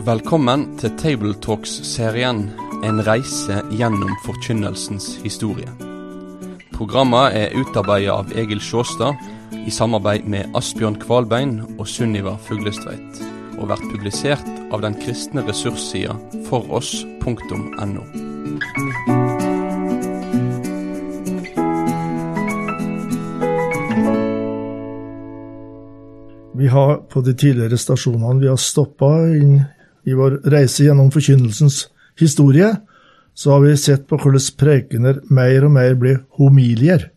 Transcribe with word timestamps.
Velkommen 0.00 0.62
til 0.80 0.94
Tabletalks-serien 0.96 2.38
En 2.88 3.02
reise 3.04 3.58
gjennom 3.68 4.14
forkynnelsens 4.24 5.10
historie. 5.20 5.68
Programmet 6.72 7.34
er 7.36 7.52
utarbeidet 7.60 8.14
av 8.14 8.30
Egil 8.32 8.62
Sjåstad 8.64 9.18
i 9.60 9.68
samarbeid 9.68 10.24
med 10.24 10.56
Asbjørn 10.56 10.96
Kvalbein 11.02 11.58
og 11.76 11.84
Sunniva 11.84 12.32
Fuglestveit, 12.46 13.20
og 13.58 13.68
vært 13.68 13.84
publisert 13.90 14.48
av 14.72 14.80
den 14.80 14.96
kristne 15.02 15.44
ressurssida 15.44 16.14
foross.no. 16.48 18.04
Vi 26.56 26.72
har 26.72 26.96
på 27.12 27.20
de 27.20 27.36
tidligere 27.36 27.76
stasjonene 27.76 28.40
vi 28.40 28.48
har 28.48 28.58
stoppa 28.60 29.12
inn 29.36 29.60
i 30.08 30.16
vår 30.16 30.40
reise 30.52 30.86
gjennom 30.86 31.10
forkynnelsens 31.12 31.86
historie, 32.20 32.72
så 33.34 33.54
har 33.54 33.64
vi 33.64 33.76
sett 33.78 34.06
på 34.08 34.18
hvordan 34.20 34.50
prekener 34.60 35.20
mer 35.32 35.64
og 35.64 35.74
mer 35.76 35.96
blir 35.98 36.20
homilier, 36.38 37.08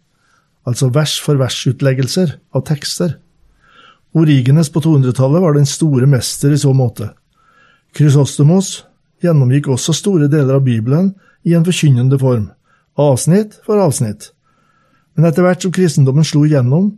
altså 0.68 0.90
vers 0.94 1.18
for 1.24 1.40
vers-utleggelser 1.42 2.38
av 2.56 2.66
tekster. 2.70 3.18
Origenes 4.14 4.70
på 4.72 4.84
200-tallet 4.84 5.42
var 5.44 5.58
den 5.58 5.68
store 5.68 6.08
mester 6.08 6.54
i 6.54 6.60
så 6.62 6.72
måte. 6.78 7.10
Krysostomos 7.98 8.84
gjennomgikk 9.24 9.72
også 9.74 9.96
store 9.98 10.30
deler 10.32 10.60
av 10.60 10.66
Bibelen 10.66 11.14
i 11.44 11.56
en 11.58 11.66
forkynnende 11.66 12.20
form, 12.22 12.52
avsnitt 13.00 13.58
for 13.66 13.82
avsnitt. 13.82 14.32
Men 15.16 15.30
etter 15.30 15.46
hvert 15.46 15.66
som 15.66 15.74
kristendommen 15.74 16.26
slo 16.26 16.44
igjennom, 16.48 16.92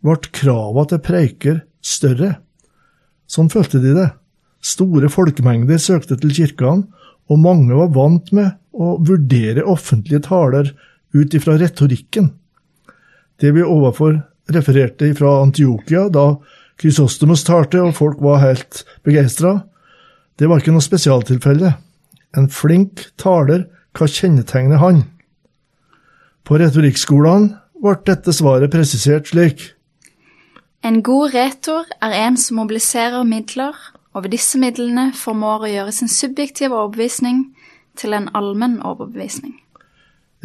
ble 0.00 0.16
krava 0.32 0.86
til 0.88 1.02
preiker 1.04 1.60
større. 1.84 2.38
Sånn 3.30 3.50
følte 3.52 3.82
de 3.82 3.92
det. 3.94 4.08
Store 4.60 5.08
folkemengder 5.08 5.80
søkte 5.80 6.18
til 6.20 6.34
kirkene, 6.36 6.86
og 7.30 7.38
mange 7.38 7.76
var 7.78 7.92
vant 7.94 8.32
med 8.34 8.56
å 8.74 8.96
vurdere 9.06 9.64
offentlige 9.68 10.24
taler 10.26 10.72
ut 11.14 11.34
ifra 11.34 11.56
retorikken. 11.60 12.32
Det 13.40 13.52
vi 13.56 13.64
overfor 13.64 14.18
refererte 14.50 15.12
fra 15.16 15.38
Antiokia, 15.44 16.08
da 16.12 16.34
Krysostomos 16.80 17.44
talte 17.46 17.80
og 17.84 17.94
folk 17.96 18.20
var 18.24 18.42
helt 18.42 18.82
begeistra, 19.06 19.60
det 20.40 20.48
var 20.48 20.60
ikke 20.60 20.72
noe 20.74 20.84
spesialtilfelle. 20.84 21.74
En 22.36 22.48
flink 22.52 23.04
taler, 23.20 23.66
hva 23.96 24.06
kjennetegner 24.08 24.80
han? 24.80 25.02
På 26.46 26.56
retorikkskolene 26.60 27.58
ble 27.80 27.96
dette 28.06 28.32
svaret 28.36 28.72
presisert 28.72 29.28
slik. 29.30 29.66
En 30.80 31.02
god 31.04 31.34
retor 31.34 31.88
er 32.00 32.14
en 32.22 32.38
som 32.40 32.56
mobiliserer 32.62 33.26
midler, 33.28 33.76
og 34.14 34.24
ved 34.24 34.34
disse 34.34 34.58
midlene 34.58 35.10
formår 35.14 35.66
å 35.66 35.70
gjøre 35.70 35.94
sin 35.94 36.10
subjektive 36.10 36.74
overbevisning 36.74 37.44
til 37.98 38.14
en 38.16 38.28
allmenn 38.34 38.80
overbevisning. 38.86 39.54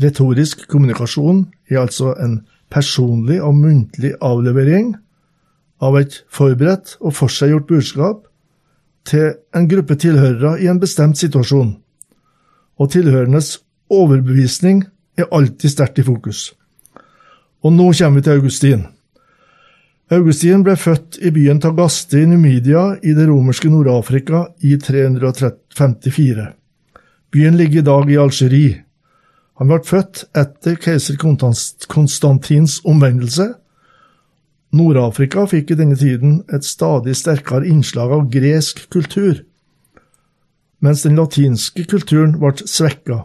Retorisk 0.02 0.68
kommunikasjon 0.68 1.46
er 1.72 1.82
altså 1.86 2.14
en 2.20 2.42
personlig 2.74 3.40
og 3.42 3.56
muntlig 3.56 4.14
avlevering 4.22 4.96
av 5.84 5.98
et 6.00 6.22
forberedt 6.32 6.98
og 7.00 7.16
forseggjort 7.16 7.68
budskap 7.70 8.26
til 9.06 9.36
en 9.56 9.70
gruppe 9.70 9.96
tilhørere 10.02 10.58
i 10.62 10.68
en 10.68 10.82
bestemt 10.82 11.18
situasjon, 11.18 11.76
og 12.78 12.92
tilhørendes 12.92 13.60
overbevisning 13.90 14.84
er 15.18 15.30
alltid 15.32 15.72
sterkt 15.72 16.02
i 16.02 16.06
fokus. 16.06 16.54
Og 17.64 17.74
nå 17.74 17.92
kommer 17.94 18.20
vi 18.20 18.26
til 18.26 18.38
Augustin. 18.40 18.86
Augustin 20.14 20.62
ble 20.62 20.76
født 20.78 21.18
i 21.26 21.32
byen 21.34 21.58
Tagaste 21.58 22.20
i 22.22 22.28
Numidia 22.30 22.92
i 23.02 23.16
det 23.18 23.24
romerske 23.26 23.72
Nord-Afrika 23.74 24.44
i 24.62 24.76
354. 24.78 26.46
Byen 27.34 27.58
ligger 27.58 27.82
i 27.82 27.86
dag 27.88 28.12
i 28.14 28.20
Algerie. 28.22 28.84
Han 29.58 29.72
ble 29.72 29.80
født 29.82 30.28
etter 30.38 30.78
keiser 30.78 31.18
Konstantins 31.18 32.78
omvendelse. 32.86 33.48
Nord-Afrika 34.78 35.48
fikk 35.50 35.74
i 35.74 35.80
denne 35.82 35.98
tiden 35.98 36.44
et 36.54 36.70
stadig 36.70 37.18
sterkere 37.18 37.66
innslag 37.66 38.14
av 38.14 38.30
gresk 38.30 38.86
kultur, 38.94 39.42
mens 40.86 41.02
den 41.02 41.18
latinske 41.18 41.88
kulturen 41.90 42.38
ble 42.38 42.54
svekka. 42.62 43.24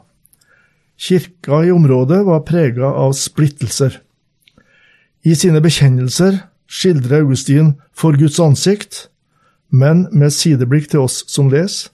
Kirka 0.96 1.60
i 1.66 1.74
området 1.76 2.24
var 2.24 2.46
prega 2.48 2.88
av 2.88 3.12
splittelser. 3.20 4.00
I 5.28 5.36
sine 5.36 5.60
bekjennelser 5.60 6.46
skildrer 6.70 7.25
Augustin 7.25 7.75
for 7.92 8.16
Guds 8.16 8.38
ansikt, 8.41 9.08
men 9.70 10.06
med 10.12 10.32
sideblikk 10.34 10.91
til 10.91 11.06
oss 11.06 11.25
som 11.31 11.50
leser, 11.50 11.91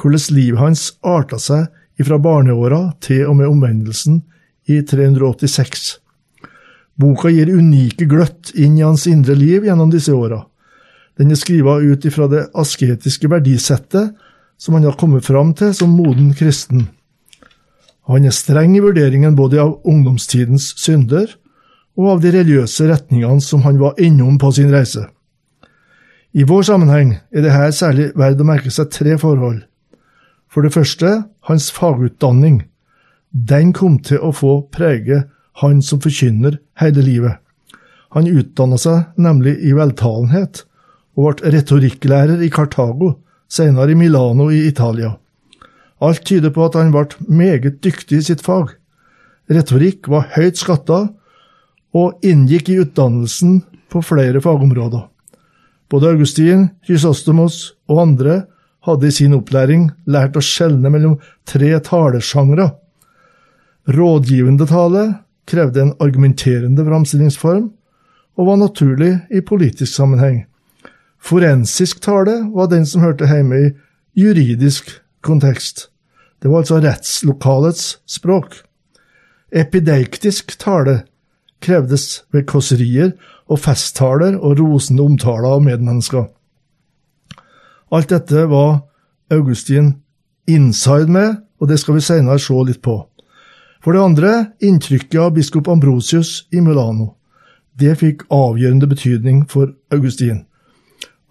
hvordan 0.00 0.36
livet 0.36 0.60
hans 0.60 0.84
arta 1.04 1.38
seg 1.40 1.66
ifra 2.00 2.16
barneåra 2.22 2.94
til 3.04 3.26
og 3.28 3.36
med 3.40 3.50
omvendelsen 3.50 4.22
i 4.68 4.80
386. 4.86 5.98
Boka 7.00 7.32
gir 7.32 7.50
unike 7.52 8.06
gløtt 8.08 8.52
inn 8.54 8.78
i 8.78 8.84
hans 8.84 9.06
indre 9.08 9.36
liv 9.36 9.64
gjennom 9.64 9.92
disse 9.92 10.12
åra. 10.12 10.42
Den 11.20 11.32
er 11.32 11.40
skrevet 11.40 11.84
ut 11.84 12.06
ifra 12.08 12.28
det 12.32 12.46
asketiske 12.56 13.28
verdisettet 13.28 14.14
som 14.60 14.76
han 14.76 14.86
har 14.88 14.96
kommet 15.00 15.24
fram 15.24 15.52
til 15.56 15.72
som 15.76 15.92
moden 15.96 16.32
kristen. 16.36 16.88
Han 18.08 18.24
er 18.26 18.34
streng 18.34 18.76
i 18.76 18.82
vurderingen 18.84 19.36
både 19.36 19.60
av 19.62 19.78
ungdomstidens 19.88 20.72
synder 20.80 21.28
og 22.00 22.14
av 22.14 22.20
de 22.22 22.32
religiøse 22.32 22.86
retningene 22.88 23.44
som 23.44 23.64
han 23.66 23.80
var 23.80 23.98
innom 24.00 24.38
på 24.40 24.52
sin 24.56 24.72
reise. 24.72 25.04
I 26.32 26.46
vår 26.46 26.64
sammenheng 26.70 27.18
er 27.34 27.44
det 27.44 27.52
her 27.52 27.72
særlig 27.74 28.12
verdt 28.16 28.40
å 28.40 28.46
merke 28.48 28.72
seg 28.72 28.88
tre 28.94 29.16
forhold. 29.20 29.64
For 30.50 30.64
det 30.64 30.72
første, 30.74 31.24
hans 31.46 31.68
fagutdanning. 31.74 32.62
Den 33.30 33.74
kom 33.76 33.98
til 34.06 34.22
å 34.22 34.32
få 34.34 34.54
prege 34.72 35.24
han 35.60 35.82
som 35.84 36.00
forkynner 36.02 36.56
hele 36.80 37.04
livet. 37.04 37.36
Han 38.14 38.30
utdanna 38.30 38.78
seg 38.80 39.20
nemlig 39.20 39.58
i 39.62 39.74
veltalenhet, 39.76 40.64
og 41.18 41.42
ble 41.42 41.52
retorikklærer 41.54 42.42
i 42.42 42.50
Kartago, 42.50 43.18
senere 43.50 43.92
i 43.92 43.98
Milano 43.98 44.48
i 44.50 44.64
Italia. 44.70 45.16
Alt 46.00 46.24
tyder 46.26 46.54
på 46.54 46.64
at 46.64 46.78
han 46.78 46.94
ble 46.94 47.06
meget 47.28 47.82
dyktig 47.84 48.22
i 48.22 48.26
sitt 48.30 48.42
fag. 48.46 48.72
Retorikk 49.50 50.08
var 50.08 50.30
høyt 50.36 50.58
skatta, 50.58 51.10
og 51.96 52.22
inngikk 52.26 52.70
i 52.70 52.78
utdannelsen 52.84 53.60
på 53.90 54.02
flere 54.04 54.40
fagområder. 54.42 55.06
Både 55.90 56.12
Augustin, 56.12 56.68
Kysostomos 56.86 57.72
og 57.90 58.02
andre 58.04 58.44
hadde 58.86 59.08
i 59.08 59.14
sin 59.14 59.34
opplæring 59.36 59.88
lært 60.06 60.38
å 60.38 60.44
skjelne 60.44 60.92
mellom 60.92 61.18
tre 61.48 61.72
talesjangre. 61.84 62.70
Rådgivende 63.90 64.68
tale 64.70 65.04
krevde 65.50 65.82
en 65.82 65.92
argumenterende 66.00 66.84
framstillingsform 66.86 67.66
og 68.38 68.46
var 68.46 68.60
naturlig 68.60 69.12
i 69.34 69.42
politisk 69.42 69.92
sammenheng. 69.92 70.44
Forensisk 71.20 72.00
tale 72.04 72.38
var 72.54 72.70
den 72.70 72.86
som 72.88 73.02
hørte 73.04 73.28
hjemme 73.28 73.58
i 73.58 73.72
juridisk 74.16 74.94
kontekst. 75.26 75.88
Det 76.40 76.48
var 76.48 76.62
altså 76.62 76.78
rettslokalets 76.80 77.98
språk. 78.08 78.62
Epideiktisk 79.52 80.54
tale 80.62 81.02
krevdes 81.60 82.24
ved 82.32 82.46
kåserier 82.48 83.12
og 83.50 83.60
festtaler 83.60 84.38
og 84.38 84.58
rosende 84.60 85.04
omtaler 85.04 85.48
av 85.56 85.62
medmennesker. 85.64 86.28
Alt 87.90 88.10
dette 88.12 88.46
var 88.50 88.82
Augustin 89.30 89.94
inside 90.48 91.10
med, 91.10 91.40
og 91.60 91.68
det 91.68 91.80
skal 91.80 91.96
vi 91.98 92.04
senere 92.04 92.38
se 92.38 92.54
litt 92.66 92.82
på. 92.82 92.96
For 93.80 93.96
det 93.96 94.04
andre, 94.04 94.30
inntrykket 94.60 95.18
av 95.20 95.34
biskop 95.34 95.68
Ambrosius 95.68 96.46
i 96.52 96.60
Milano. 96.60 97.14
Det 97.80 97.96
fikk 97.98 98.26
avgjørende 98.30 98.86
betydning 98.86 99.44
for 99.48 99.72
Augustin. 99.92 100.44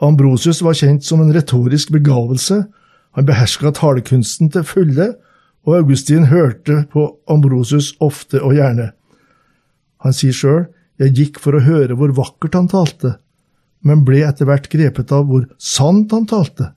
Ambrosius 0.01 0.61
var 0.63 0.77
kjent 0.77 1.05
som 1.05 1.21
en 1.21 1.33
retorisk 1.35 1.91
begavelse, 1.93 2.63
han 3.15 3.25
beherska 3.25 3.71
talekunsten 3.75 4.49
til 4.53 4.63
fulle, 4.63 5.13
og 5.67 5.75
Augustin 5.77 6.29
hørte 6.29 6.85
på 6.91 7.05
Ambrosius 7.29 7.93
ofte 7.99 8.41
og 8.41 8.55
gjerne. 8.55 8.91
Han 10.05 10.15
sier 10.15 10.35
sjøl, 10.35 10.67
jeg 10.99 11.15
gikk 11.15 11.39
for 11.39 11.55
å 11.55 11.63
høre 11.63 11.95
hvor 11.95 12.11
vakkert 12.15 12.57
han 12.57 12.67
talte, 12.71 13.15
men 13.87 14.03
ble 14.07 14.23
etter 14.27 14.47
hvert 14.49 14.67
grepet 14.71 15.11
av 15.15 15.27
hvor 15.29 15.47
sant 15.59 16.11
han 16.15 16.27
talte. 16.27 16.73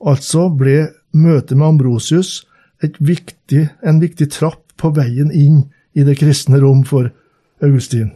Altså 0.00 0.48
ble 0.52 0.90
møtet 1.16 1.56
med 1.56 1.74
Ambrosius 1.74 2.44
viktig, 2.80 3.68
en 3.82 4.00
viktig 4.00 4.28
trapp 4.32 4.62
på 4.76 4.92
veien 4.96 5.32
inn 5.32 5.64
i 5.96 6.04
det 6.04 6.18
kristne 6.20 6.60
rom 6.60 6.84
for 6.84 7.08
Augustin. 7.64 8.12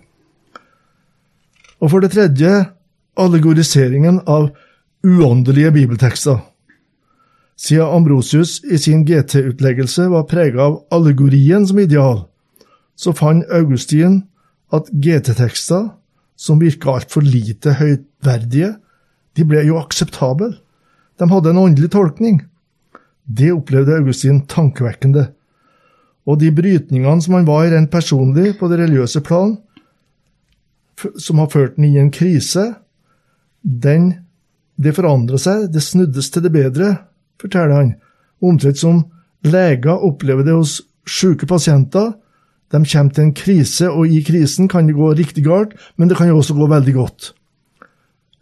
Og 1.81 1.93
for 1.93 2.05
det 2.05 2.13
tredje 2.13 2.53
allegoriseringen 3.21 4.21
av 4.29 4.51
uåndelige 5.05 5.73
bibeltekster. 5.73 6.41
Siden 7.61 7.89
Ambrosius 7.89 8.61
i 8.65 8.79
sin 8.81 9.05
GT-utleggelse 9.09 10.09
var 10.13 10.29
prega 10.29 10.65
av 10.69 10.79
allegorien 10.93 11.67
som 11.69 11.81
ideal, 11.81 12.27
så 12.97 13.15
fant 13.17 13.47
Augustin 13.55 14.23
at 14.75 14.91
GT-tekster, 14.93 15.91
som 16.37 16.61
virka 16.61 16.95
altfor 16.95 17.25
lite 17.25 17.75
høytverdige, 17.77 18.75
de 19.37 19.47
ble 19.47 19.65
jo 19.67 19.79
akseptable. 19.81 20.55
de 21.19 21.29
hadde 21.29 21.51
en 21.51 21.59
åndelig 21.59 21.91
tolkning. 21.93 22.41
Det 23.25 23.53
opplevde 23.53 23.99
Augustin 24.01 24.47
tankevekkende. 24.47 25.31
Og 26.27 26.39
de 26.41 26.51
brytningene 26.53 27.23
som 27.23 27.35
han 27.35 27.49
var 27.49 27.67
i 27.67 27.73
rent 27.75 27.91
personlig 27.91 28.55
på 28.59 28.69
det 28.71 28.81
religiøse 28.81 29.21
plan, 29.21 29.57
som 31.17 31.41
har 31.41 31.51
ført 31.53 31.79
inn 31.79 31.91
i 31.91 32.01
en 32.01 32.11
krise, 32.13 32.67
den, 33.63 34.13
det 34.77 34.95
forandra 34.97 35.39
seg, 35.41 35.69
det 35.73 35.83
snuddes 35.85 36.31
til 36.33 36.45
det 36.45 36.53
bedre, 36.53 36.93
forteller 37.41 37.77
han. 37.77 37.95
Omtrent 38.41 38.81
som 38.81 39.05
leger 39.45 40.05
opplever 40.05 40.45
det 40.45 40.57
hos 40.57 40.81
syke 41.09 41.49
pasienter. 41.49 42.13
De 42.71 42.85
kommer 42.85 43.15
til 43.15 43.25
en 43.25 43.35
krise, 43.35 43.91
og 43.91 44.07
i 44.07 44.23
krisen 44.23 44.69
kan 44.71 44.87
det 44.87 44.95
gå 44.95 45.13
riktig 45.19 45.45
galt, 45.45 45.75
men 45.97 46.09
det 46.09 46.17
kan 46.19 46.29
jo 46.31 46.39
også 46.39 46.55
gå 46.55 46.69
veldig 46.71 46.95
godt. 46.95 47.33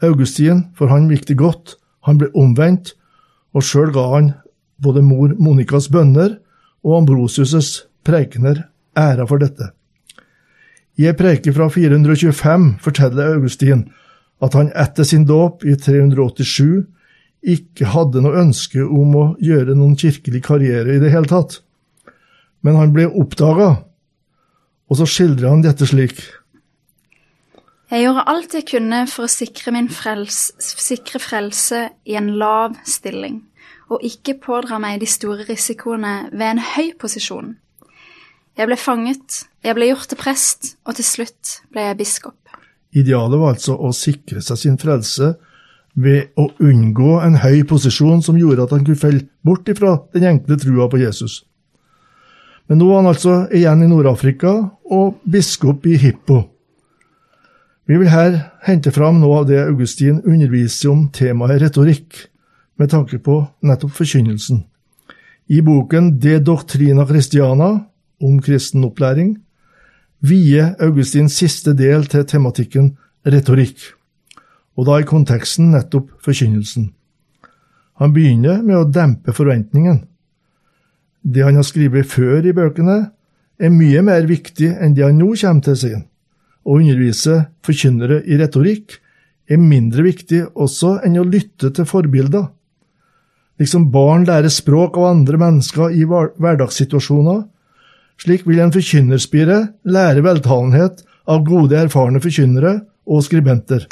Augustin, 0.04 0.66
for 0.76 0.92
han 0.92 1.08
gikk 1.10 1.26
det 1.30 1.38
godt, 1.40 1.76
han 2.06 2.20
ble 2.20 2.28
omvendt, 2.36 2.92
og 3.56 3.64
sjøl 3.64 3.90
ga 3.94 4.04
han 4.12 4.32
både 4.82 5.02
mor 5.02 5.32
Monikas 5.40 5.88
bønner 5.90 6.36
og 6.84 7.00
Ambrosius' 7.00 7.88
prekener 8.06 8.68
æra 8.96 9.26
for 9.26 9.40
dette. 9.42 9.72
I 10.98 11.08
ei 11.08 11.16
preke 11.16 11.52
fra 11.54 11.68
425 11.70 12.68
forteller 12.82 13.34
Augustin 13.34 13.86
at 14.42 14.54
han 14.54 14.70
etter 14.74 15.06
sin 15.06 15.26
dåp 15.26 15.64
i 15.66 15.74
387 15.78 16.86
ikke 17.48 17.90
hadde 17.92 18.22
noe 18.22 18.38
ønske 18.42 18.82
om 18.82 19.14
å 19.18 19.24
gjøre 19.42 19.76
noen 19.78 19.96
kirkelig 19.98 20.42
karriere 20.46 20.96
i 20.96 21.02
det 21.02 21.12
hele 21.14 21.30
tatt. 21.30 21.60
Men 22.66 22.78
han 22.78 22.94
ble 22.94 23.06
oppdaga, 23.06 23.84
og 24.88 25.00
så 25.00 25.06
skildrer 25.08 25.52
han 25.52 25.64
dette 25.64 25.86
slik. 25.88 26.20
Jeg 27.88 28.04
gjorde 28.04 28.26
alt 28.28 28.54
jeg 28.56 28.66
kunne 28.68 29.04
for 29.08 29.24
å 29.24 29.32
sikre 29.32 29.72
min 29.72 29.88
frels, 29.88 30.50
sikre 30.60 31.20
frelse 31.22 31.86
i 32.04 32.18
en 32.20 32.34
lav 32.40 32.76
stilling, 32.88 33.40
og 33.88 34.04
ikke 34.04 34.36
pådra 34.44 34.80
meg 34.82 35.00
de 35.00 35.08
store 35.08 35.46
risikoene 35.48 36.28
ved 36.34 36.46
en 36.50 36.60
høy 36.74 36.92
posisjon. 37.00 37.54
Jeg 38.58 38.68
ble 38.68 38.76
fanget, 38.76 39.44
jeg 39.64 39.76
ble 39.78 39.88
gjort 39.88 40.10
til 40.10 40.20
prest, 40.20 40.74
og 40.84 40.98
til 40.98 41.06
slutt 41.06 41.60
ble 41.72 41.86
jeg 41.86 41.98
biskop. 42.00 42.36
Idealet 42.92 43.40
var 43.40 43.54
altså 43.54 43.76
å 43.76 43.92
sikre 43.96 44.42
seg 44.44 44.60
sin 44.60 44.78
frelse 44.80 45.34
ved 45.98 46.34
å 46.38 46.48
unngå 46.62 47.18
en 47.24 47.38
høy 47.42 47.62
posisjon 47.68 48.20
som 48.24 48.36
gjorde 48.38 48.66
at 48.66 48.74
han 48.74 48.84
kunne 48.84 49.00
falle 49.00 49.26
bort 49.44 49.68
ifra 49.70 49.96
den 50.14 50.26
enkle 50.28 50.58
trua 50.60 50.88
på 50.90 51.00
Jesus. 51.00 51.42
Men 52.68 52.80
nå 52.82 52.88
er 52.92 53.00
han 53.00 53.10
altså 53.10 53.34
igjen 53.54 53.82
i 53.82 53.88
Nord-Afrika 53.88 54.52
og 54.92 55.20
biskop 55.24 55.86
i 55.88 55.96
Hippo. 55.96 56.42
Vi 57.88 57.96
vil 57.96 58.10
her 58.12 58.34
hente 58.66 58.92
fram 58.92 59.22
noe 59.22 59.40
av 59.40 59.46
det 59.48 59.62
Augustin 59.62 60.20
underviser 60.20 60.92
om 60.92 61.06
temaet 61.08 61.62
retorikk, 61.62 62.26
med 62.76 62.92
tanke 62.92 63.16
på 63.24 63.40
nettopp 63.64 63.94
forkynnelsen. 63.96 64.60
I 65.48 65.62
boken 65.64 66.18
De 66.20 66.36
Doctrina 66.44 67.06
Christiana 67.08 67.70
om 68.20 68.36
kristen 68.44 68.84
opplæring, 68.84 69.38
vier 70.20 70.74
Augustins 70.84 71.38
siste 71.40 71.72
del 71.78 72.04
til 72.10 72.26
tematikken 72.28 72.92
retorikk, 73.24 73.80
og 74.76 74.90
da 74.90 75.00
i 75.00 75.08
konteksten 75.08 75.72
nettopp 75.72 76.12
forkynnelsen. 76.22 76.90
Han 77.98 78.12
begynner 78.12 78.60
med 78.62 78.76
å 78.76 78.86
dempe 78.92 79.32
forventningen. 79.34 80.04
Det 81.28 81.44
han 81.44 81.58
har 81.60 81.66
skrevet 81.66 82.08
før 82.08 82.46
i 82.46 82.54
bøkene, 82.56 82.98
er 83.58 83.74
mye 83.74 84.00
mer 84.06 84.24
viktig 84.28 84.70
enn 84.78 84.94
det 84.96 85.04
han 85.04 85.18
nå 85.18 85.32
kommer 85.36 85.66
til 85.66 85.76
sin. 85.76 86.04
Å 86.64 86.78
undervise 86.78 87.40
forkynnere 87.66 88.22
i 88.24 88.38
retorikk 88.40 88.96
er 89.50 89.60
mindre 89.60 90.04
viktig 90.06 90.44
også 90.54 90.98
enn 91.04 91.18
å 91.18 91.26
lytte 91.26 91.72
til 91.74 91.88
forbilder. 91.88 92.46
Liksom 93.58 93.88
barn 93.90 94.26
lærer 94.28 94.52
språk 94.52 94.96
av 95.00 95.08
andre 95.10 95.40
mennesker 95.40 95.94
i 95.96 96.04
hverdagssituasjoner, 96.06 97.42
slik 98.18 98.46
vil 98.46 98.62
en 98.62 98.74
forkynnerspire 98.74 99.58
lære 99.90 100.24
veltalenhet 100.26 101.02
av 101.28 101.44
gode, 101.46 101.76
erfarne 101.76 102.22
forkynnere 102.22 102.78
og 103.08 103.24
skribenter. 103.26 103.84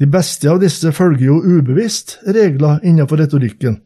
De 0.00 0.08
beste 0.08 0.48
av 0.48 0.60
disse 0.62 0.92
følger 0.96 1.26
jo 1.26 1.40
ubevisst 1.58 2.20
regler 2.24 2.80
innenfor 2.86 3.20
retorikken. 3.20 3.80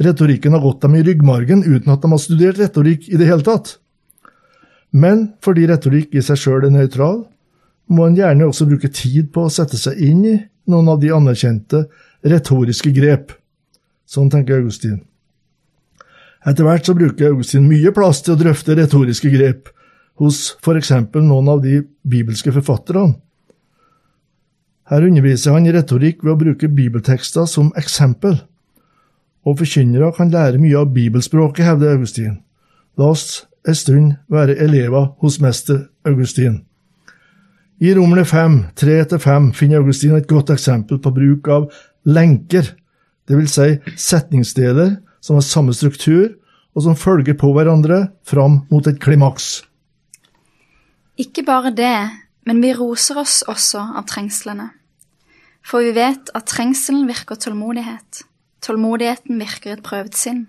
Retorikken 0.00 0.54
har 0.56 0.62
gått 0.62 0.80
dem 0.80 0.94
i 0.96 1.02
ryggmargen 1.04 1.64
uten 1.64 1.92
at 1.92 2.00
de 2.02 2.10
har 2.12 2.20
studert 2.20 2.60
retorikk 2.60 3.10
i 3.10 3.18
det 3.20 3.28
hele 3.28 3.44
tatt. 3.44 3.76
Men 4.92 5.32
fordi 5.44 5.66
retorikk 5.68 6.16
i 6.16 6.24
seg 6.24 6.40
sjøl 6.40 6.66
er 6.68 6.72
nøytral, 6.72 7.24
må 7.92 8.06
en 8.06 8.16
gjerne 8.16 8.48
også 8.48 8.68
bruke 8.68 8.88
tid 8.92 9.32
på 9.34 9.46
å 9.46 9.52
sette 9.52 9.76
seg 9.80 10.00
inn 10.00 10.24
i 10.28 10.36
noen 10.70 10.88
av 10.92 11.00
de 11.02 11.12
anerkjente 11.12 11.86
retoriske 12.24 12.92
grep. 12.94 13.34
Sånn 14.08 14.30
tenker 14.32 14.60
Augustin. 14.60 15.02
Etter 16.46 16.66
hvert 16.66 16.86
så 16.86 16.94
bruker 16.96 17.30
Augustin 17.30 17.68
mye 17.68 17.92
plass 17.94 18.22
til 18.24 18.34
å 18.34 18.40
drøfte 18.40 18.76
retoriske 18.78 19.30
grep 19.32 19.70
hos 20.20 20.54
eksempel 20.76 21.24
noen 21.24 21.48
av 21.52 21.62
de 21.64 21.82
bibelske 22.02 22.52
forfatterne. 22.54 23.16
Her 24.90 25.06
underviser 25.06 25.54
han 25.54 25.66
i 25.66 25.72
retorikk 25.72 26.24
ved 26.24 26.32
å 26.34 26.40
bruke 26.40 26.68
bibeltekster 26.68 27.46
som 27.48 27.70
eksempel, 27.78 28.40
og 29.44 29.58
forkynnere 29.58 30.12
kan 30.16 30.30
lære 30.30 30.60
mye 30.62 30.78
av 30.78 30.92
bibelspråket, 30.94 31.64
hevder 31.66 31.96
Augustin. 31.96 32.36
La 32.98 33.10
oss 33.10 33.46
en 33.68 33.78
stund 33.78 34.12
være 34.30 34.58
elever 34.62 35.12
hos 35.22 35.40
mester 35.42 35.86
Augustin. 36.06 36.62
I 37.82 37.94
Romerne 37.96 38.24
5, 38.24 38.58
3-5 38.78 39.52
finner 39.58 39.82
Augustin 39.82 40.14
et 40.14 40.28
godt 40.30 40.52
eksempel 40.54 41.00
på 41.02 41.10
bruk 41.14 41.48
av 41.50 41.66
lenker, 42.06 42.68
vil 43.32 43.48
si 43.48 43.78
setningsdeler 43.96 44.98
som 45.24 45.38
har 45.38 45.46
samme 45.46 45.72
struktur, 45.74 46.34
og 46.76 46.84
som 46.84 46.96
følger 46.96 47.36
på 47.38 47.50
hverandre 47.52 48.06
fram 48.28 48.62
mot 48.70 48.86
et 48.88 49.00
klimaks. 49.00 49.62
Ikke 51.20 51.44
bare 51.44 51.72
det, 51.76 51.96
men 52.48 52.62
vi 52.62 52.72
roser 52.76 53.20
oss 53.20 53.42
også 53.48 53.82
av 53.98 54.06
trengslene. 54.08 54.70
For 55.62 55.84
vi 55.84 55.94
vet 55.96 56.32
at 56.34 56.48
trengselen 56.50 57.06
virker 57.10 57.38
tålmodighet. 57.38 58.24
Tålmodigheten 58.62 59.40
virker 59.42 59.74
et 59.74 59.82
prøvet 59.82 60.16
sinn. 60.18 60.46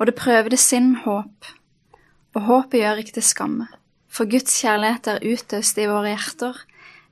Og 0.00 0.08
det 0.08 0.16
prøvede 0.16 0.58
sinn 0.60 0.94
håp. 1.04 1.50
Og 2.36 2.48
håpet 2.48 2.80
gjør 2.80 3.02
ikke 3.02 3.16
til 3.18 3.26
skamme. 3.26 3.68
For 4.08 4.28
Guds 4.28 4.56
kjærlighet 4.62 5.08
er 5.12 5.24
utøst 5.24 5.78
i 5.80 5.88
våre 5.88 6.14
hjerter 6.14 6.56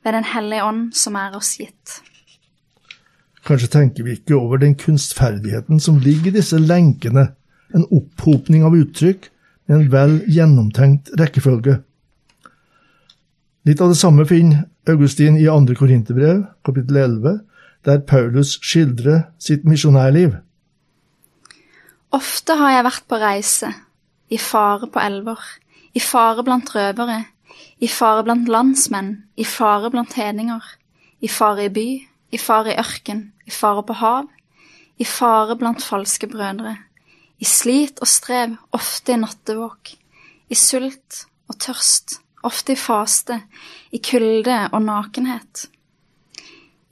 ved 0.04 0.12
Den 0.12 0.26
hellige 0.28 0.64
ånd 0.64 0.82
som 0.96 1.16
er 1.16 1.36
oss 1.36 1.54
gitt. 1.60 2.00
Kanskje 3.44 3.68
tenker 3.72 4.04
vi 4.04 4.16
ikke 4.16 4.36
over 4.36 4.60
den 4.60 4.74
kunstferdigheten 4.80 5.80
som 5.80 6.00
ligger 6.00 6.30
i 6.32 6.38
disse 6.38 6.56
lenkene, 6.60 7.30
en 7.74 7.84
opphopning 7.92 8.64
av 8.64 8.76
uttrykk 8.76 9.28
med 9.68 9.76
en 9.76 9.90
vel 9.92 10.14
gjennomtenkt 10.32 11.10
rekkefølge. 11.20 11.78
Litt 13.64 13.80
av 13.80 13.92
det 13.92 14.00
samme 14.00 14.24
finner 14.28 14.64
Augustin 14.88 15.36
i 15.40 15.46
2. 15.48 15.76
Korinterbrev, 15.76 16.44
kapittel 16.64 17.00
11, 17.00 17.38
der 17.84 17.98
Paulus 17.98 18.58
skildrer 18.62 19.28
sitt 19.38 19.64
misjonærliv. 19.64 20.36
Ofte 22.14 22.56
har 22.56 22.76
jeg 22.76 22.86
vært 22.86 23.06
på 23.10 23.18
reise, 23.20 23.70
i 24.30 24.38
fare 24.38 24.88
på 24.90 25.02
elver, 25.02 25.40
i 25.94 26.00
fare 26.00 26.44
blant 26.46 26.70
røvere, 26.74 27.24
i 27.80 27.88
fare 27.90 28.24
blant 28.24 28.48
landsmenn, 28.48 29.12
i 29.36 29.44
fare 29.44 29.90
blant 29.90 30.14
hedninger, 30.16 30.62
i 31.20 31.28
fare 31.28 31.66
i 31.66 31.72
by, 31.74 31.88
i 32.34 32.38
fare 32.38 32.72
i 32.72 32.78
ørken, 32.80 33.26
i 33.46 33.52
fare 33.54 33.82
på 33.86 33.96
hav, 33.98 34.30
i 34.98 35.04
fare 35.04 35.56
blant 35.58 35.82
falske 35.82 36.28
brødre, 36.30 36.76
i 37.38 37.44
slit 37.44 38.00
og 38.00 38.08
strev, 38.08 38.56
ofte 38.72 39.14
i 39.14 39.20
nattevåk, 39.20 39.94
i 40.50 40.58
sult 40.58 41.24
og 41.50 41.58
tørst, 41.60 42.20
ofte 42.46 42.74
i 42.74 42.78
faste, 42.78 43.40
i 43.92 43.98
kulde 43.98 44.58
og 44.72 44.82
nakenhet. 44.84 45.66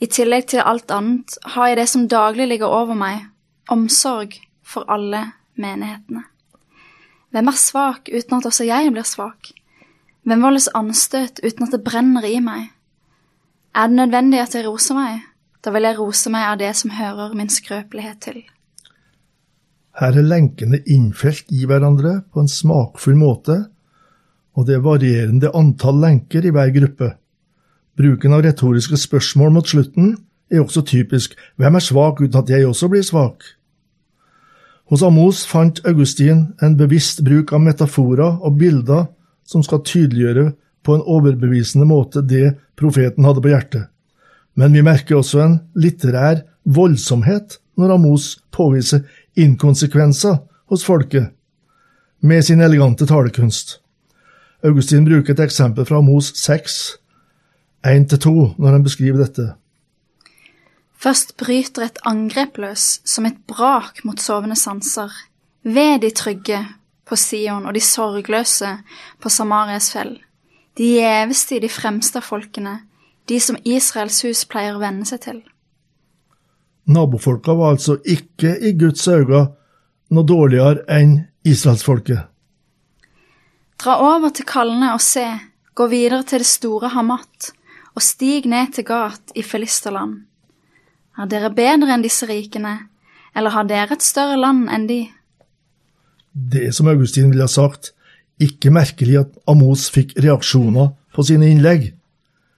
I 0.03 0.09
tillegg 0.11 0.49
til 0.51 0.65
alt 0.67 0.91
annet 0.91 1.37
har 1.55 1.71
jeg 1.71 1.79
det 1.79 1.89
som 1.93 2.09
daglig 2.11 2.49
ligger 2.51 2.73
over 2.75 2.99
meg, 2.99 3.29
omsorg 3.71 4.35
for 4.67 4.89
alle 4.91 5.29
menighetene. 5.55 6.25
Hvem 7.33 7.49
er 7.49 7.59
svak 7.61 8.11
uten 8.11 8.41
at 8.41 8.49
også 8.51 8.67
jeg 8.67 8.91
blir 8.93 9.07
svak? 9.07 9.53
Hvem 10.27 10.43
voldes 10.43 10.67
anstøt 10.75 11.39
uten 11.45 11.69
at 11.69 11.77
det 11.77 11.85
brenner 11.87 12.27
i 12.27 12.41
meg? 12.43 12.73
Er 13.75 13.89
det 13.89 14.01
nødvendig 14.01 14.43
at 14.43 14.57
jeg 14.59 14.67
roser 14.67 14.99
meg? 14.99 15.23
Da 15.63 15.71
vil 15.71 15.87
jeg 15.87 15.99
rose 16.01 16.35
meg 16.35 16.49
av 16.51 16.59
det 16.59 16.73
som 16.77 16.93
hører 16.93 17.39
min 17.39 17.53
skrøpelighet 17.53 18.21
til. 18.27 18.43
Her 20.03 20.19
er 20.19 20.27
lenkene 20.27 20.83
innfelt 20.91 21.53
i 21.55 21.63
hverandre 21.69 22.19
på 22.33 22.43
en 22.43 22.51
smakfull 22.51 23.15
måte, 23.21 23.59
og 24.59 24.67
det 24.67 24.77
er 24.77 24.85
varierende 24.85 25.53
antall 25.57 26.03
lenker 26.03 26.45
i 26.45 26.53
hver 26.53 26.75
gruppe. 26.75 27.15
Bruken 27.99 28.33
av 28.33 28.45
retoriske 28.47 28.97
spørsmål 28.97 29.53
mot 29.53 29.69
slutten 29.69 30.15
er 30.53 30.63
også 30.63 30.85
typisk 30.89 31.37
hvem 31.61 31.77
er 31.77 31.85
svak 31.85 32.21
uten 32.21 32.41
at 32.41 32.51
jeg 32.51 32.67
også 32.67 32.89
blir 32.93 33.05
svak? 33.07 33.45
Hos 34.89 35.03
Amos 35.03 35.45
fant 35.49 35.81
Augustin 35.89 36.53
en 36.63 36.77
bevisst 36.77 37.23
bruk 37.25 37.53
av 37.53 37.63
metaforer 37.65 38.41
og 38.43 38.59
bilder 38.61 39.09
som 39.49 39.65
skal 39.65 39.85
tydeliggjøre 39.85 40.53
på 40.83 40.97
en 40.97 41.07
overbevisende 41.07 41.87
måte 41.89 42.25
det 42.27 42.57
profeten 42.77 43.25
hadde 43.25 43.45
på 43.45 43.53
hjertet 43.53 43.89
men 44.55 44.73
vi 44.73 44.85
merker 44.85 45.19
også 45.21 45.41
en 45.43 45.59
litterær 45.79 46.43
voldsomhet 46.65 47.59
når 47.81 47.95
Amos 47.97 48.27
påviser 48.53 49.07
inkonsekvenser 49.39 50.43
hos 50.73 50.85
folket 50.85 51.33
med 52.21 52.45
sin 52.45 52.61
elegante 52.63 53.07
talekunst. 53.09 53.79
Augustin 54.63 55.05
bruker 55.05 55.35
et 55.35 55.43
eksempel 55.43 55.87
fra 55.89 55.99
Amos 55.99 56.31
6, 56.39 56.99
1-2, 57.87 58.55
når 58.59 58.77
han 58.77 58.85
beskriver 58.85 59.25
dette. 59.25 59.53
Først 61.03 61.37
bryter 61.37 61.89
et 61.89 61.99
angrep 62.07 62.61
løs 62.63 63.01
som 63.05 63.27
et 63.27 63.39
brak 63.51 64.05
mot 64.07 64.21
sovende 64.23 64.57
sanser, 64.57 65.11
ved 65.63 66.03
de 66.03 66.11
trygge 66.15 66.61
på 67.09 67.19
Sion 67.19 67.67
og 67.67 67.75
de 67.75 67.83
sorgløse 67.83 68.71
på 69.21 69.31
Samarias 69.31 69.91
fjell, 69.93 70.15
de 70.79 70.93
gjeveste 70.97 71.57
i 71.57 71.63
de 71.65 71.71
fremste 71.71 72.23
av 72.23 72.27
folkene, 72.27 72.79
de 73.29 73.41
som 73.41 73.59
Israels 73.65 74.23
hus 74.27 74.45
pleier 74.47 74.77
å 74.77 74.83
venne 74.83 75.07
seg 75.09 75.25
til. 75.27 75.41
Nabofolka 76.87 77.55
var 77.55 77.75
altså 77.77 77.99
ikke 78.03 78.57
i 78.59 78.73
Guds 78.79 79.07
øyne 79.09 79.45
noe 80.13 80.27
dårligere 80.27 80.85
enn 80.91 81.17
israelsfolket. 81.47 82.29
Dra 83.83 83.97
over 84.15 84.31
til 84.35 84.47
Kalne 84.47 84.93
og 84.95 85.03
se, 85.03 85.27
gå 85.75 85.87
videre 85.91 86.23
til 86.27 86.43
det 86.43 86.51
store 86.51 86.93
Hamat, 86.95 87.53
og 87.95 88.03
stig 88.03 88.47
ned 88.51 88.73
til 88.77 88.87
Gat 88.89 89.35
i 89.37 89.43
Filisterland. 89.43 90.23
Er 91.19 91.29
dere 91.29 91.53
bedre 91.53 91.93
enn 91.93 92.05
disse 92.05 92.27
rikene, 92.29 92.77
eller 93.37 93.53
har 93.53 93.69
dere 93.69 93.97
et 93.97 94.05
større 94.05 94.39
land 94.41 94.69
enn 94.73 94.87
de? 94.89 95.01
Det 96.33 96.71
som 96.75 96.89
Augustin 96.89 97.31
ville 97.31 97.45
ha 97.45 97.53
sagt, 97.53 97.93
ikke 98.41 98.73
merkelig 98.73 99.19
at 99.21 99.35
Amos 99.49 99.91
fikk 99.93 100.15
reaksjoner 100.17 100.95
på 101.13 101.25
sine 101.29 101.51
innlegg. 101.53 101.93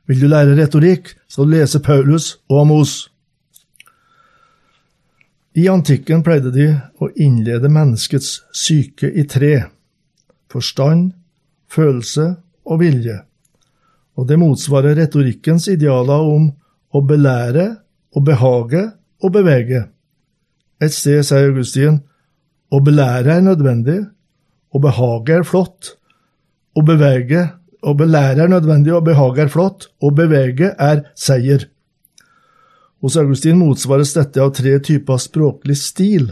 Vil 0.06 0.20
du 0.20 0.28
lære 0.30 0.54
retorikk, 0.58 1.14
skal 1.28 1.48
du 1.48 1.56
lese 1.56 1.80
Paulus 1.82 2.36
og 2.48 2.60
Amos. 2.62 2.94
I 5.54 5.68
antikken 5.70 6.22
pleide 6.26 6.50
de 6.54 6.68
å 7.02 7.10
innlede 7.14 7.70
menneskets 7.70 8.40
syke 8.54 9.10
i 9.10 9.26
tre– 9.26 9.54
forstand, 10.54 11.12
følelse 11.66 12.36
og 12.70 12.78
vilje, 12.78 13.16
og 14.14 14.28
det 14.28 14.38
motsvarer 14.38 14.96
retorikkens 14.98 15.68
idealer 15.72 16.28
om 16.36 16.50
å 16.94 17.02
belære, 17.02 17.66
å 18.14 18.22
behage 18.22 18.84
og 19.24 19.34
bevege. 19.34 19.88
Et 20.82 20.92
sted 20.92 21.24
sier 21.26 21.50
Augustin 21.50 21.98
å 22.70 22.80
belære 22.84 23.38
er 23.38 23.44
nødvendig, 23.46 24.00
å 24.74 24.80
behage 24.82 25.38
er 25.40 25.46
flott, 25.46 25.94
å 26.74 26.82
bevege 26.86 27.48
å 27.84 27.92
belære 27.96 28.46
er 28.46 28.52
nødvendig, 28.52 28.94
å 28.96 29.04
behage 29.04 29.44
er 29.44 29.52
flott, 29.52 29.88
å 30.00 30.10
bevege 30.14 30.72
er 30.80 31.04
seier. 31.18 31.68
Hos 33.04 33.18
Augustin 33.20 33.60
motsvares 33.60 34.14
dette 34.16 34.40
av 34.40 34.54
tre 34.56 34.78
typer 34.80 35.20
språklig 35.20 35.76
stil. 35.76 36.30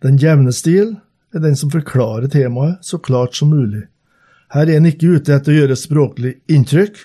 Den 0.00 0.16
jevne 0.20 0.54
stil 0.56 0.94
er 1.34 1.44
den 1.44 1.58
som 1.58 1.72
forklarer 1.72 2.30
temaet 2.32 2.80
så 2.86 3.00
klart 3.02 3.36
som 3.36 3.52
mulig. 3.52 3.84
Her 4.54 4.68
er 4.68 4.78
en 4.78 4.88
ikke 4.88 5.18
ute 5.18 5.34
etter 5.34 5.52
å 5.52 5.58
gjøre 5.62 5.76
språklig 5.76 6.38
inntrykk, 6.48 6.96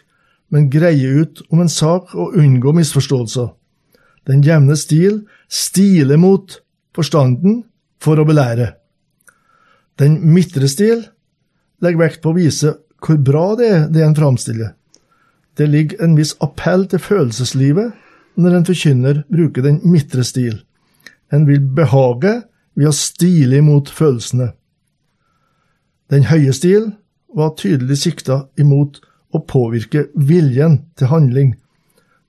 men 0.54 0.70
greie 0.72 1.10
ut 1.24 1.42
om 1.50 1.64
en 1.64 1.72
sak 1.72 2.14
og 2.16 2.38
unngå 2.40 2.76
misforståelser. 2.78 3.50
Den 4.30 4.44
jevne 4.46 4.78
stil 4.80 5.24
stiler 5.52 6.20
mot 6.22 6.60
forstanden 6.96 7.64
for 8.04 8.22
å 8.22 8.28
belære. 8.28 8.70
Den 10.00 10.22
midtre 10.34 10.70
stil 10.72 11.04
legger 11.84 12.06
vekt 12.06 12.24
på 12.24 12.32
å 12.32 12.38
vise 12.38 12.78
hvor 13.04 13.20
bra 13.20 13.48
det 13.60 13.68
er, 13.68 13.84
det 13.92 14.06
en 14.06 14.16
framstiller. 14.16 14.72
Det 15.58 15.68
ligger 15.70 16.06
en 16.06 16.16
viss 16.18 16.34
appell 16.42 16.88
til 16.90 17.02
følelseslivet 17.04 17.92
når 18.40 18.58
en 18.58 18.66
forkynner 18.66 19.22
bruker 19.30 19.66
den 19.66 19.82
midtre 19.86 20.24
stil. 20.26 20.62
En 21.34 21.46
vil 21.50 21.62
behage 21.76 22.40
ved 22.78 22.90
å 22.90 22.96
stile 22.96 23.60
imot 23.60 23.92
følelsene. 23.94 24.54
Den 26.10 26.30
høye 26.30 26.54
stil 26.56 26.94
var 27.34 27.56
tydelig 27.60 27.98
sikta 28.04 28.44
imot 28.60 29.02
å 29.34 29.42
påvirke 29.50 30.08
viljen 30.14 30.80
til 31.00 31.10
handling. 31.10 31.54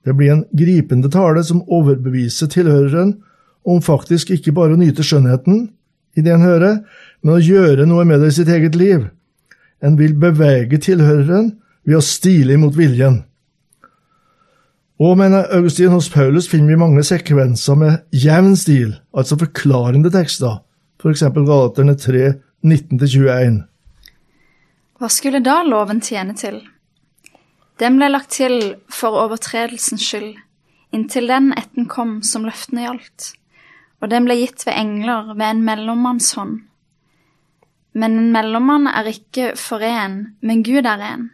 Det 0.05 0.13
blir 0.17 0.33
en 0.33 0.45
gripende 0.53 1.09
tale 1.13 1.43
som 1.45 1.63
overbeviser 1.65 2.49
tilhøreren 2.53 3.15
om 3.65 3.81
faktisk 3.81 4.33
ikke 4.35 4.53
bare 4.53 4.75
å 4.75 4.81
nyte 4.81 5.05
skjønnheten 5.05 5.67
i 6.15 6.23
det 6.23 6.33
en 6.35 6.45
hører, 6.45 6.81
men 7.21 7.35
å 7.35 7.41
gjøre 7.41 7.87
noe 7.89 8.05
med 8.07 8.21
det 8.21 8.31
i 8.31 8.35
sitt 8.37 8.49
eget 8.53 8.77
liv. 8.77 9.07
En 9.83 9.97
vil 9.99 10.13
bevege 10.17 10.79
tilhøreren 10.81 11.55
ved 11.85 11.97
å 11.99 12.05
stile 12.05 12.55
imot 12.55 12.77
viljen. 12.77 13.23
Og 15.01 15.17
mener 15.19 15.49
Augustin 15.51 15.91
hos 15.91 16.07
Paulus 16.09 16.47
finner 16.47 16.71
vi 16.71 16.79
mange 16.79 17.03
sekvenser 17.03 17.75
med 17.75 17.97
jevn 18.15 18.53
stil, 18.55 18.93
altså 19.11 19.35
forklarende 19.41 20.11
tekster, 20.13 20.61
f.eks. 21.01 21.25
Galaterne 21.35 21.97
3, 21.99 22.29
19-21. 22.63 23.65
Hva 24.99 25.09
skulle 25.11 25.43
da 25.43 25.61
loven 25.67 26.01
tjene 26.01 26.35
til? 26.39 26.61
Den 27.81 27.97
ble 27.99 28.07
lagt 28.13 28.31
til 28.37 28.75
for 28.87 29.17
overtredelsens 29.25 30.05
skyld, 30.07 30.37
inntil 30.95 31.27
den 31.27 31.51
etten 31.57 31.89
kom 31.91 32.21
som 32.23 32.47
løftene 32.47 32.85
gjaldt, 32.85 33.33
og 33.99 34.11
den 34.13 34.27
ble 34.27 34.37
gitt 34.39 34.63
ved 34.67 34.79
engler 34.79 35.33
ved 35.33 35.45
en 35.49 35.63
mellommannshånd. 35.67 36.57
Men 37.95 38.19
en 38.19 38.31
mellommann 38.31 38.87
er 38.91 39.11
ikke 39.11 39.53
for 39.59 39.83
én, 39.83 40.35
men 40.39 40.63
Gud 40.63 40.87
er 40.87 41.03
én. 41.03 41.29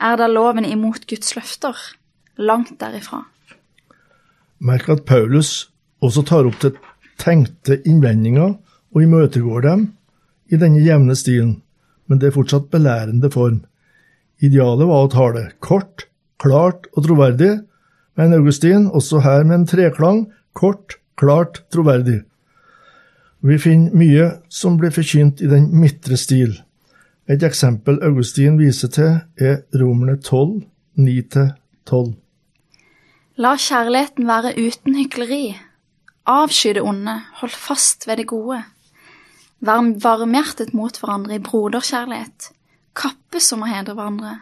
Er 0.00 0.16
da 0.20 0.28
loven 0.28 0.64
imot 0.68 1.06
Guds 1.08 1.36
løfter? 1.36 1.76
langt 2.36 2.80
derifra. 2.80 3.24
Merk 4.58 4.88
at 4.88 5.04
Paulus 5.04 5.70
også 6.02 6.24
tar 6.26 6.48
opp 6.48 6.58
til 6.62 6.76
tenkte 7.20 7.80
innvendinger 7.86 8.56
og 8.94 9.02
imøtegår 9.02 9.60
dem 9.66 9.84
i 10.52 10.58
denne 10.60 10.82
jevne 10.84 11.16
stilen, 11.16 11.60
men 12.06 12.20
det 12.20 12.28
er 12.28 12.36
fortsatt 12.36 12.70
belærende 12.72 13.30
form. 13.32 13.62
Idealet 14.42 14.88
var 14.90 15.06
å 15.06 15.12
tale 15.12 15.44
kort, 15.64 16.06
klart 16.42 16.88
og 16.94 17.06
troverdig, 17.06 17.52
men 18.18 18.36
Augustin 18.36 18.86
også 18.92 19.22
her 19.24 19.44
med 19.44 19.60
en 19.60 19.66
treklang 19.68 20.20
kort, 20.54 20.98
klart, 21.18 21.62
troverdig. 21.72 22.22
Vi 23.44 23.58
finner 23.60 23.96
mye 23.98 24.28
som 24.48 24.78
blir 24.80 24.92
forkynt 24.94 25.42
i 25.44 25.50
den 25.50 25.68
midtre 25.76 26.16
stil. 26.16 26.54
Et 27.28 27.42
eksempel 27.44 27.98
Augustin 28.04 28.58
viser 28.60 28.92
til, 28.92 29.18
er 29.36 29.62
Romerne 29.80 30.16
12, 30.20 30.62
9-12. 31.00 32.14
La 33.36 33.56
kjærligheten 33.58 34.28
være 34.28 34.54
uten 34.60 34.96
hykleri. 34.96 35.56
Avsky 36.30 36.74
det 36.76 36.84
onde, 36.84 37.18
hold 37.40 37.52
fast 37.52 38.06
ved 38.08 38.22
det 38.22 38.28
gode. 38.30 38.62
Vær 39.64 39.84
varmhjertet 40.02 40.74
mot 40.76 40.96
hverandre 41.00 41.38
i 41.38 41.42
broderkjærlighet. 41.42 42.50
Kappes 42.94 43.46
om 43.56 43.62
å 43.64 43.70
hedre 43.70 43.94
hverandre. 43.96 44.34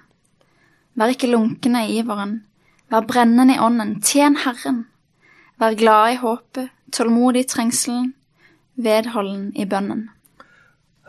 Vær 0.99 1.13
ikke 1.15 1.31
lunkne 1.31 1.85
i 1.87 2.01
iveren. 2.01 2.41
Vær 2.91 3.07
brennende 3.07 3.55
i 3.55 3.61
ånden. 3.63 4.01
Tjen 4.03 4.41
Herren. 4.43 4.85
Vær 5.63 5.77
glad 5.79 6.17
i 6.17 6.19
håpet, 6.19 6.73
tålmodig 6.93 7.45
i 7.45 7.49
trengselen, 7.49 8.09
vedholden 8.75 9.53
i 9.55 9.67
bønnen. 9.69 10.09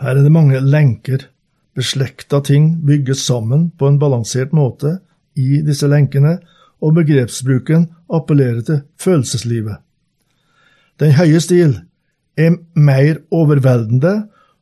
Her 0.01 0.20
er 0.20 0.22
det 0.22 0.34
mange 0.36 0.62
lenker. 0.62 1.29
Beslekta 1.74 2.38
ting 2.46 2.84
bygges 2.86 3.24
sammen 3.25 3.72
på 3.79 3.89
en 3.89 3.98
balansert 3.98 4.53
måte 4.53 5.00
i 5.34 5.63
disse 5.65 5.89
lenkene, 5.89 6.38
og 6.84 7.00
begrepsbruken 7.00 7.88
appellerer 8.13 8.62
til 8.67 8.82
følelseslivet. 9.01 9.79
Den 11.01 11.15
høye 11.17 11.39
stil 11.41 11.79
er 12.40 12.58
mer 12.75 13.20
overveldende 13.34 14.13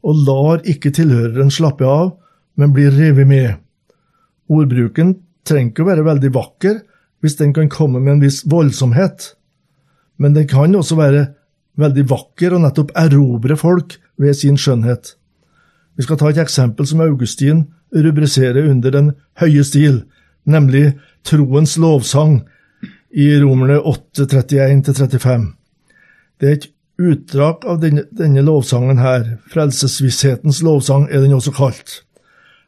og 0.02 0.24
lar 0.28 0.64
ikke 0.68 0.92
tilhøreren 0.96 1.52
slappe 1.54 1.88
av, 1.88 2.16
men 2.58 2.74
blir 2.76 2.94
revet 2.96 3.28
med. 3.28 3.60
Ordbruken 4.52 5.16
trenger 5.48 5.72
ikke 5.72 5.86
å 5.86 5.92
være 5.92 6.08
veldig 6.08 6.32
vakker 6.36 6.82
hvis 7.22 7.38
den 7.40 7.54
kan 7.54 7.70
komme 7.70 8.02
med 8.02 8.16
en 8.16 8.24
viss 8.24 8.42
voldsomhet, 8.50 9.36
men 10.18 10.34
den 10.36 10.48
kan 10.50 10.76
også 10.76 10.98
være 10.98 11.28
veldig 11.82 12.06
vakker 12.10 12.56
og 12.56 12.64
nettopp 12.66 12.92
erobre 12.98 13.58
folk 13.58 13.98
ved 14.22 14.38
sin 14.38 14.58
skjønnhet. 14.60 15.16
Vi 15.96 16.06
skal 16.06 16.18
ta 16.18 16.32
et 16.32 16.42
eksempel 16.42 16.88
som 16.90 17.04
Augustin 17.04 17.66
rubriserer 17.94 18.70
under 18.72 18.92
Den 18.92 19.12
høye 19.40 19.64
stil, 19.64 20.04
nemlig 20.46 20.96
troens 21.28 21.78
lovsang 21.78 22.42
i 23.12 23.28
Romerne 23.42 23.80
8, 23.80 24.26
31-35. 24.26 25.50
Det 26.40 26.48
er 26.48 26.56
et 26.58 26.70
utdrag 27.02 27.66
av 27.66 27.82
denne, 27.82 28.06
denne, 28.12 28.44
lovsangen 28.46 29.02
her, 29.02 29.38
frelsesvisshetens 29.52 30.62
lovsang 30.66 31.08
er 31.10 31.24
den 31.24 31.36
også 31.38 31.54
kalt. 31.56 32.02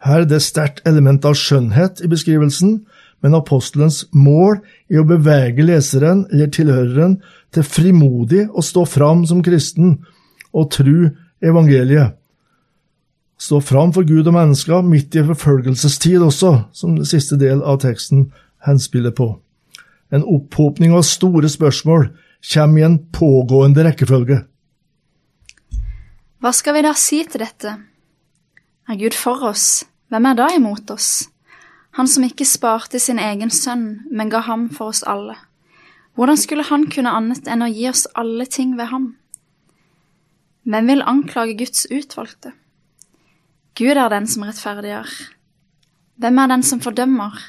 Her 0.03 0.23
er 0.23 0.29
det 0.29 0.41
sterkt 0.43 0.81
element 0.89 1.25
av 1.25 1.37
skjønnhet 1.39 2.03
i 2.03 2.09
beskrivelsen, 2.11 2.81
men 3.23 3.37
apostelens 3.37 4.03
mål 4.11 4.57
er 4.91 4.99
å 4.99 5.07
bevege 5.07 5.63
leseren 5.63 6.25
eller 6.31 6.51
tilhøreren 6.51 7.21
til 7.55 7.63
frimodig 7.63 8.49
å 8.51 8.65
stå 8.65 8.83
fram 8.89 9.23
som 9.29 9.45
kristen 9.45 10.01
og 10.51 10.73
tru 10.75 11.07
evangeliet 11.43 12.17
stå 13.43 13.61
fram 13.61 13.91
for 13.93 14.07
Gud 14.07 14.27
og 14.27 14.35
mennesker 14.35 14.83
midt 14.87 15.15
i 15.15 15.23
forfølgelsestid 15.27 16.21
også, 16.23 16.53
som 16.73 16.95
det 16.95 17.09
siste 17.09 17.37
del 17.39 17.63
av 17.63 17.81
teksten 17.83 18.29
henspiller 18.63 19.11
på. 19.15 19.33
En 20.13 20.23
opphopning 20.23 20.93
av 20.95 21.03
store 21.07 21.49
spørsmål 21.51 22.07
kommer 22.43 22.79
i 22.79 22.85
en 22.87 22.97
pågående 23.11 23.85
rekkefølge. 23.87 24.41
Hva 26.43 26.51
skal 26.51 26.75
vi 26.75 26.83
da 26.83 26.91
si 26.99 27.21
til 27.23 27.43
dette? 27.45 27.77
Er 28.89 28.99
Gud 28.99 29.15
for 29.15 29.45
oss, 29.47 29.85
hvem 30.11 30.25
er 30.27 30.35
da 30.35 30.49
imot 30.51 30.91
oss? 30.91 31.29
Han 31.95 32.09
som 32.09 32.25
ikke 32.25 32.47
sparte 32.49 32.99
sin 32.99 33.21
egen 33.21 33.53
sønn, 33.53 34.01
men 34.11 34.31
ga 34.33 34.41
ham 34.43 34.67
for 34.73 34.91
oss 34.91 35.03
alle. 35.07 35.37
Hvordan 36.17 36.37
skulle 36.37 36.65
han 36.67 36.87
kunne 36.91 37.13
annet 37.15 37.47
enn 37.47 37.63
å 37.63 37.69
gi 37.71 37.87
oss 37.89 38.07
alle 38.19 38.45
ting 38.49 38.75
ved 38.77 38.91
ham? 38.91 39.13
Hvem 40.67 40.89
vil 40.91 41.05
anklage 41.07 41.55
Guds 41.59 41.87
utvalgte? 41.91 42.53
Gud 43.77 43.97
er 43.97 44.11
den 44.11 44.27
som 44.29 44.43
rettferdiggjør. 44.45 45.09
Hvem 46.21 46.43
er 46.43 46.51
den 46.51 46.63
som 46.63 46.81
fordømmer? 46.83 47.39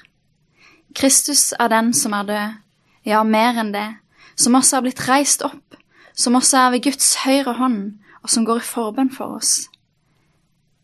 Kristus 0.95 1.53
er 1.59 1.69
den 1.73 1.93
som 1.97 2.15
er 2.17 2.31
død, 2.31 2.57
ja, 3.05 3.21
mer 3.27 3.59
enn 3.61 3.75
det, 3.75 3.89
som 4.37 4.57
også 4.59 4.79
er 4.79 4.87
blitt 4.87 5.05
reist 5.09 5.45
opp, 5.47 5.79
som 6.15 6.37
også 6.39 6.59
er 6.67 6.75
ved 6.75 6.85
Guds 6.87 7.11
høyre 7.25 7.57
hånd, 7.59 7.81
og 8.23 8.31
som 8.31 8.47
går 8.47 8.63
i 8.63 8.67
forbønn 8.67 9.13
for 9.13 9.37
oss. 9.39 9.69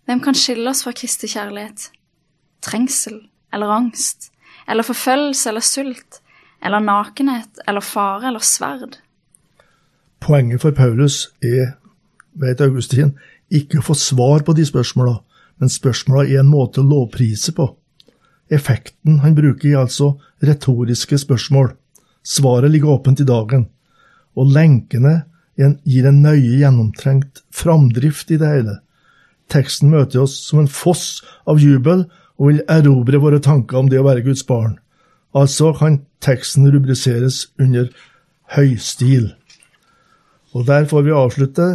Hvem 0.07 0.21
kan 0.25 0.35
skille 0.35 0.69
oss 0.71 0.83
fra 0.85 0.93
Kristi 0.97 1.31
kjærlighet? 1.31 1.89
Trengsel 2.63 3.21
eller 3.55 3.73
angst, 3.73 4.31
eller 4.69 4.87
forfølgelse 4.87 5.49
eller 5.49 5.65
sult, 5.65 6.21
eller 6.63 6.83
nakenhet 6.85 7.63
eller 7.69 7.81
fare 7.81 8.29
eller 8.29 8.45
sverd? 8.45 8.99
Poenget 10.21 10.61
for 10.61 10.77
Paulus 10.77 11.31
er, 11.43 11.77
vet 12.37 12.61
Augustin, 12.61 13.15
ikke 13.51 13.81
å 13.81 13.87
få 13.87 13.97
svar 13.97 14.45
på 14.45 14.55
de 14.55 14.67
spørsmåla, 14.67 15.17
men 15.61 15.73
spørsmåla 15.73 16.27
er 16.29 16.43
en 16.43 16.51
måte 16.51 16.83
å 16.83 16.87
lovprise 16.87 17.55
på. 17.57 17.67
Effekten 18.51 19.21
han 19.25 19.37
bruker, 19.39 19.71
er 19.71 19.85
altså 19.85 20.13
retoriske 20.43 21.19
spørsmål. 21.19 21.73
Svaret 22.23 22.71
ligger 22.71 22.97
åpent 22.97 23.21
i 23.21 23.29
dagen, 23.29 23.67
og 24.37 24.53
lenkene 24.55 25.23
gir 25.59 26.07
en 26.09 26.23
nøye 26.25 26.61
gjennomtrengt 26.61 27.43
framdrift 27.55 28.31
i 28.31 28.39
det 28.41 28.49
hele. 28.49 28.77
Teksten 29.51 29.91
møter 29.91 30.23
oss 30.23 30.37
som 30.47 30.63
en 30.63 30.71
foss 30.71 31.21
av 31.49 31.61
jubel 31.61 32.07
og 32.39 32.53
vil 32.53 32.63
erobre 32.71 33.21
våre 33.21 33.41
tanker 33.43 33.81
om 33.81 33.91
det 33.91 34.01
å 34.01 34.07
være 34.07 34.25
Guds 34.25 34.47
barn. 34.49 34.79
Altså 35.37 35.75
kan 35.77 36.01
teksten 36.25 36.71
rubriseres 36.73 37.49
under 37.61 37.91
høystil. 38.57 39.33
Og 40.55 40.67
der 40.67 40.89
får 40.91 41.07
vi 41.07 41.15
avslutte 41.15 41.69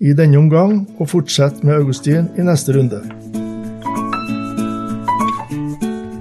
i 0.00 0.14
denne 0.16 0.40
omgang 0.40 0.86
og 0.98 1.10
fortsette 1.12 1.66
med 1.66 1.82
Augustin 1.82 2.30
i 2.38 2.46
neste 2.46 2.76
runde. 2.76 3.02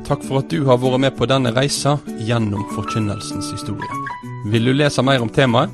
Takk 0.10 0.24
for 0.26 0.42
at 0.42 0.50
du 0.50 0.64
har 0.66 0.80
vært 0.82 0.98
med 1.04 1.14
på 1.20 1.28
denne 1.30 1.52
reisa 1.54 1.92
gjennom 2.26 2.64
forkynnelsens 2.74 3.52
historie. 3.54 3.94
Vil 4.50 4.66
du 4.66 4.74
lese 4.74 5.06
mer 5.06 5.22
om 5.22 5.30
temaet? 5.30 5.70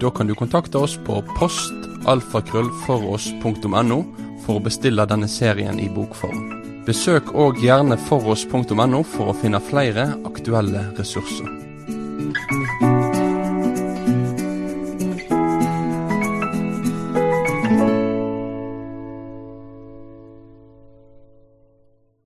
Da 0.00 0.08
kan 0.10 0.26
du 0.26 0.34
kontakte 0.34 0.78
oss 0.80 0.96
på 1.04 1.22
postalfakrøllfoross.no 1.36 4.04
for 4.46 4.56
å 4.56 4.60
bestille 4.64 5.06
denne 5.10 5.28
serien 5.28 5.80
i 5.80 5.88
bokform. 5.92 6.62
Besøk 6.88 7.34
òg 7.36 7.60
gjerne 7.64 7.96
foross.no 8.08 9.02
for 9.04 9.28
å 9.28 9.36
finne 9.36 9.60
flere 9.68 10.04
aktuelle 10.32 10.80
ressurser. 10.96 11.63